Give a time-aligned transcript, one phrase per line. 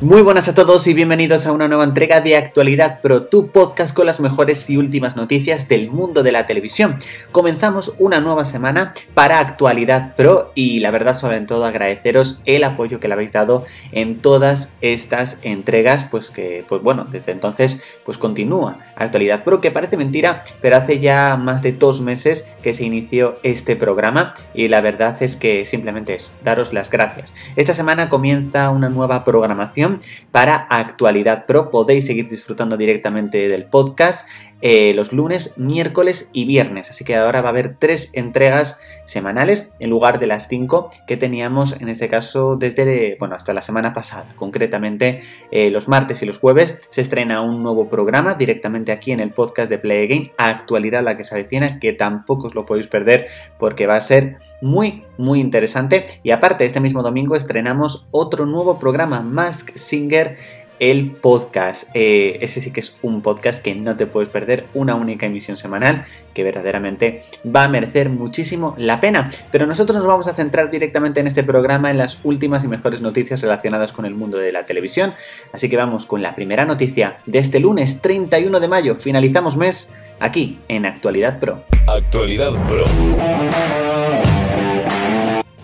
[0.00, 3.92] Muy buenas a todos y bienvenidos a una nueva entrega de Actualidad Pro, tu podcast
[3.92, 6.98] con las mejores y últimas noticias del mundo de la televisión.
[7.32, 13.00] Comenzamos una nueva semana para Actualidad Pro y la verdad sobre todo agradeceros el apoyo
[13.00, 18.18] que le habéis dado en todas estas entregas, pues que, pues bueno, desde entonces pues
[18.18, 22.84] continúa Actualidad Pro, que parece mentira, pero hace ya más de dos meses que se
[22.84, 27.34] inició este programa y la verdad es que simplemente es daros las gracias.
[27.56, 29.87] Esta semana comienza una nueva programación
[30.32, 31.70] para Actualidad Pro.
[31.70, 34.28] Podéis seguir disfrutando directamente del podcast
[34.60, 36.90] eh, los lunes, miércoles y viernes.
[36.90, 41.16] Así que ahora va a haber tres entregas semanales en lugar de las cinco que
[41.16, 44.26] teníamos en este caso desde, bueno, hasta la semana pasada.
[44.36, 49.20] Concretamente, eh, los martes y los jueves se estrena un nuevo programa directamente aquí en
[49.20, 52.88] el podcast de Play Again, Actualidad la que se avecina, que tampoco os lo podéis
[52.88, 53.28] perder
[53.58, 56.04] porque va a ser muy, muy interesante.
[56.22, 60.36] Y aparte, este mismo domingo estrenamos otro nuevo programa, Mask Singer
[60.78, 61.90] el podcast.
[61.94, 65.56] Eh, ese sí que es un podcast que no te puedes perder, una única emisión
[65.56, 69.28] semanal que verdaderamente va a merecer muchísimo la pena.
[69.50, 73.00] Pero nosotros nos vamos a centrar directamente en este programa en las últimas y mejores
[73.00, 75.14] noticias relacionadas con el mundo de la televisión.
[75.52, 78.96] Así que vamos con la primera noticia de este lunes 31 de mayo.
[78.96, 81.62] Finalizamos mes aquí en Actualidad Pro.
[81.86, 83.87] Actualidad Pro.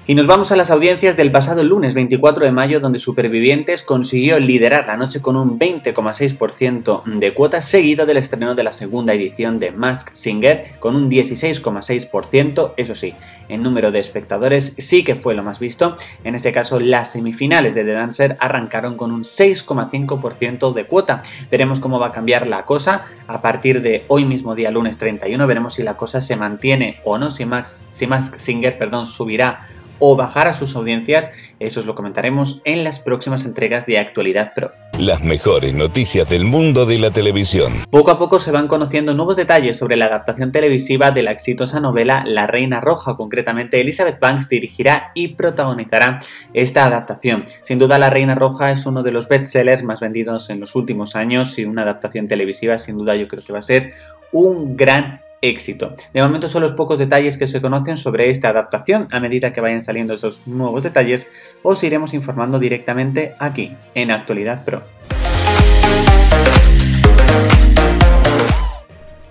[0.07, 4.39] Y nos vamos a las audiencias del pasado lunes 24 de mayo, donde Supervivientes consiguió
[4.39, 9.59] liderar la noche con un 20,6% de cuotas, seguido del estreno de la segunda edición
[9.59, 12.75] de Mask Singer con un 16,6%.
[12.77, 13.15] Eso sí,
[13.49, 15.97] en número de espectadores sí que fue lo más visto.
[16.23, 21.23] En este caso, las semifinales de The Dancer arrancaron con un 6,5% de cuota.
[21.51, 25.47] Veremos cómo va a cambiar la cosa a partir de hoy mismo, día lunes 31.
[25.47, 29.67] Veremos si la cosa se mantiene o no, si Mask, si Mask Singer perdón, subirá
[29.99, 34.53] o bajar a sus audiencias, eso os lo comentaremos en las próximas entregas de Actualidad
[34.55, 34.73] Pro.
[34.99, 37.73] Las mejores noticias del mundo de la televisión.
[37.91, 41.81] Poco a poco se van conociendo nuevos detalles sobre la adaptación televisiva de la exitosa
[41.81, 43.17] novela La Reina Roja.
[43.17, 46.21] Concretamente, Elizabeth Banks dirigirá y protagonizará
[46.53, 47.45] esta adaptación.
[47.63, 51.17] Sin duda, La Reina Roja es uno de los bestsellers más vendidos en los últimos
[51.17, 53.95] años y una adaptación televisiva, sin duda, yo creo que va a ser
[54.33, 55.95] un gran éxito.
[56.13, 59.09] De momento son los pocos detalles que se conocen sobre esta adaptación.
[59.13, 61.29] A medida que vayan saliendo esos nuevos detalles,
[61.63, 64.83] os iremos informando directamente aquí, en Actualidad Pro.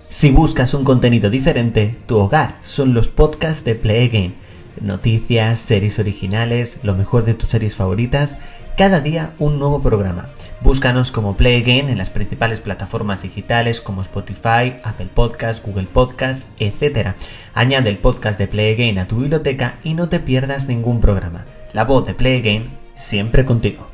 [0.08, 4.34] Si buscas un contenido diferente, tu hogar son los podcasts de Play.
[4.80, 8.38] Noticias, series originales, lo mejor de tus series favoritas,
[8.76, 10.28] cada día un nuevo programa.
[10.64, 16.46] Búscanos como Play Again en las principales plataformas digitales como Spotify, Apple Podcasts, Google Podcasts,
[16.58, 17.08] etc.
[17.52, 21.44] Añade el podcast de Play Again a tu biblioteca y no te pierdas ningún programa.
[21.74, 23.90] La voz de Play Again siempre contigo.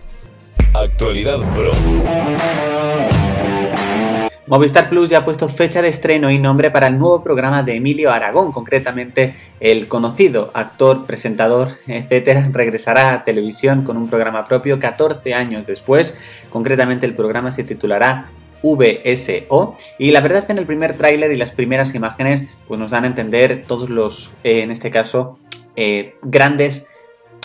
[0.73, 1.73] Actualidad Pro.
[4.50, 7.77] Movistar Plus ya ha puesto fecha de estreno y nombre para el nuevo programa de
[7.77, 14.81] Emilio Aragón, concretamente el conocido actor, presentador, etcétera, regresará a televisión con un programa propio
[14.81, 16.16] 14 años después.
[16.50, 18.33] Concretamente el programa se titulará
[18.65, 23.05] VSO y la verdad en el primer tráiler y las primeras imágenes pues nos dan
[23.05, 25.39] a entender todos los, eh, en este caso,
[25.77, 26.89] eh, grandes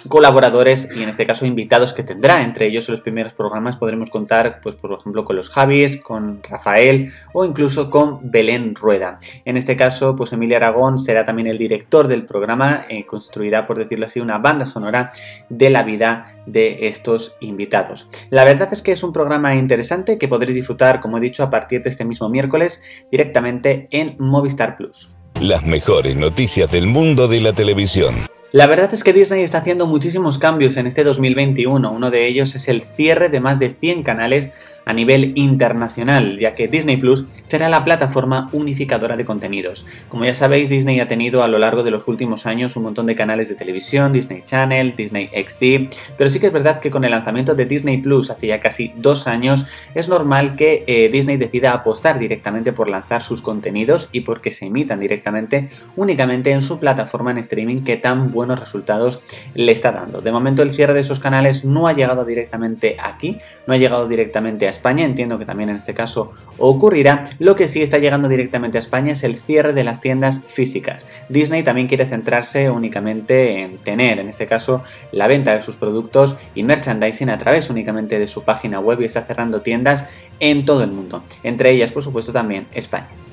[0.07, 2.43] colaboradores y en este caso invitados que tendrá.
[2.43, 6.41] Entre ellos en los primeros programas podremos contar, pues por ejemplo, con los Javis, con
[6.43, 9.19] Rafael o incluso con Belén Rueda.
[9.45, 13.77] En este caso, pues Emilia Aragón será también el director del programa, eh, construirá, por
[13.77, 15.11] decirlo así, una banda sonora
[15.49, 18.07] de la vida de estos invitados.
[18.29, 21.49] La verdad es que es un programa interesante que podréis disfrutar, como he dicho, a
[21.49, 25.15] partir de este mismo miércoles directamente en Movistar Plus.
[25.41, 28.15] Las mejores noticias del mundo de la televisión.
[28.51, 31.91] La verdad es que Disney está haciendo muchísimos cambios en este 2021.
[31.91, 34.53] Uno de ellos es el cierre de más de 100 canales
[34.85, 39.85] a nivel internacional, ya que Disney Plus será la plataforma unificadora de contenidos.
[40.09, 43.07] Como ya sabéis, Disney ha tenido a lo largo de los últimos años un montón
[43.07, 47.03] de canales de televisión, Disney Channel, Disney XD, pero sí que es verdad que con
[47.03, 51.37] el lanzamiento de Disney Plus hace ya casi dos años, es normal que eh, Disney
[51.37, 56.79] decida apostar directamente por lanzar sus contenidos y porque se emitan directamente únicamente en su
[56.79, 59.21] plataforma en streaming que tan buenos resultados
[59.53, 60.21] le está dando.
[60.21, 63.37] De momento el cierre de esos canales no ha llegado directamente aquí,
[63.67, 67.23] no ha llegado directamente a España, entiendo que también en este caso ocurrirá.
[67.39, 71.07] Lo que sí está llegando directamente a España es el cierre de las tiendas físicas.
[71.29, 76.35] Disney también quiere centrarse únicamente en tener, en este caso, la venta de sus productos
[76.53, 80.07] y merchandising a través únicamente de su página web y está cerrando tiendas
[80.39, 83.24] en todo el mundo, entre ellas por supuesto también España.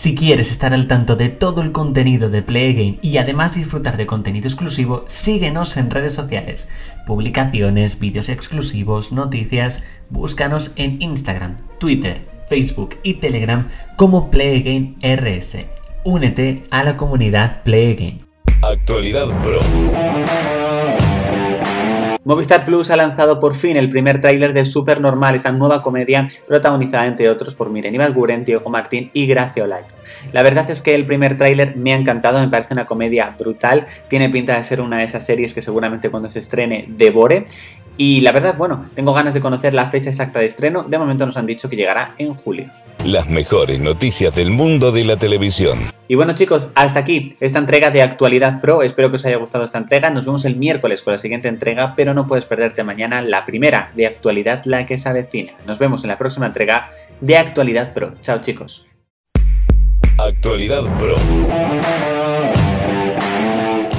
[0.00, 4.06] Si quieres estar al tanto de todo el contenido de Play y además disfrutar de
[4.06, 6.70] contenido exclusivo, síguenos en redes sociales,
[7.06, 15.66] publicaciones, vídeos exclusivos, noticias, búscanos en Instagram, Twitter, Facebook y Telegram como Play RS.
[16.02, 18.22] Únete a la comunidad Play
[18.62, 19.60] Actualidad Pro.
[22.22, 26.28] Movistar Plus ha lanzado por fin el primer tráiler de Super Normal, esa nueva comedia
[26.46, 29.86] protagonizada entre otros por Miren Ibarguren, Diego Martín y Gracia Olayo.
[30.32, 33.86] La verdad es que el primer tráiler me ha encantado, me parece una comedia brutal,
[34.08, 37.46] tiene pinta de ser una de esas series que seguramente cuando se estrene devore
[38.02, 40.84] y la verdad, bueno, tengo ganas de conocer la fecha exacta de estreno.
[40.84, 42.70] De momento nos han dicho que llegará en julio.
[43.04, 45.80] Las mejores noticias del mundo de la televisión.
[46.08, 48.82] Y bueno chicos, hasta aquí esta entrega de Actualidad Pro.
[48.82, 50.08] Espero que os haya gustado esta entrega.
[50.08, 53.92] Nos vemos el miércoles con la siguiente entrega, pero no puedes perderte mañana la primera
[53.94, 55.52] de Actualidad la que se avecina.
[55.66, 58.14] Nos vemos en la próxima entrega de Actualidad Pro.
[58.22, 58.86] Chao chicos.
[60.16, 61.16] Actualidad Pro.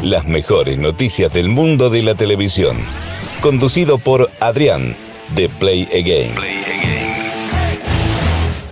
[0.01, 2.77] Las mejores noticias del mundo de la televisión
[3.41, 4.95] conducido por Adrián
[5.35, 6.50] de Play Again.